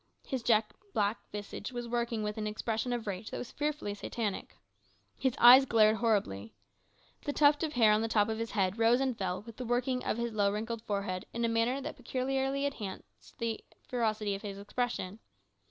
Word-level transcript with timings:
His 0.25 0.41
jet 0.41 0.73
black 0.95 1.19
visage 1.31 1.71
was 1.71 1.87
working 1.87 2.23
with 2.23 2.39
an 2.39 2.47
expression 2.47 2.91
of 2.91 3.05
rage 3.05 3.29
that 3.29 3.37
was 3.37 3.51
fearfully 3.51 3.93
satanic. 3.93 4.57
His 5.15 5.35
eyes 5.37 5.65
glared 5.65 5.97
horribly. 5.97 6.55
The 7.25 7.33
tuft 7.33 7.61
of 7.61 7.73
hair 7.73 7.91
on 7.91 8.01
the 8.01 8.07
top 8.07 8.27
of 8.27 8.39
his 8.39 8.49
head 8.49 8.79
rose 8.79 8.99
and 8.99 9.15
fell 9.15 9.43
with 9.43 9.57
the 9.57 9.63
working 9.63 10.03
of 10.03 10.17
his 10.17 10.33
low 10.33 10.51
wrinkled 10.51 10.81
forehead 10.81 11.27
in 11.33 11.45
a 11.45 11.47
manner 11.47 11.79
that 11.81 11.97
peculiarly 11.97 12.65
enhanced 12.65 13.37
the 13.37 13.63
ferocity 13.89 14.33
of 14.33 14.41
his 14.41 14.57
expression. 14.57 15.19